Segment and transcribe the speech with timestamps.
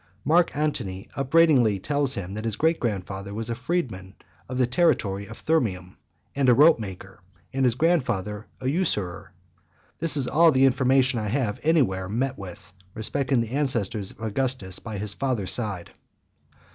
[0.25, 4.15] Mark Antony upbraidingly tells him that his great grandfather was a freedman
[4.49, 5.95] of the territory of Thurium,
[6.35, 7.19] and a rope maker,
[7.53, 9.31] and his grandfather a usurer.
[9.99, 14.21] This is all the information I have any where met with, respecting the ancestors of
[14.21, 15.91] Augustus by the father's side.